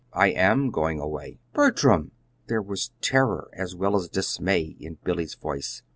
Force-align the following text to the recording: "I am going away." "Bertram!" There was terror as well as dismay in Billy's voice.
"I 0.13 0.29
am 0.29 0.71
going 0.71 0.99
away." 0.99 1.37
"Bertram!" 1.53 2.09
There 2.47 2.59
was 2.63 2.89
terror 3.01 3.51
as 3.53 3.75
well 3.75 3.95
as 3.95 4.09
dismay 4.09 4.75
in 4.79 4.97
Billy's 5.03 5.35
voice. 5.35 5.83